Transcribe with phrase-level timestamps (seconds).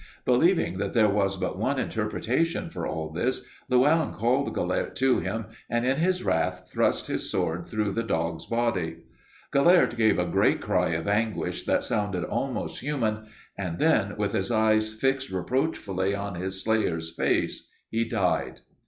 [0.25, 5.45] "Believing that there was but one interpretation for all this, Llewelyn called Gelert to him
[5.69, 9.03] and in his wrath thrust his sword through the dog's body.
[9.53, 14.49] Gelert gave a great cry of anguish that sounded almost human, and then, with his
[14.49, 18.61] eyes fixed reproachfully on his slayer's face, he died.